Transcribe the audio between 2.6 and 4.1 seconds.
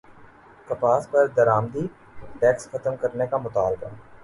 ختم کرنے کا مطالبہ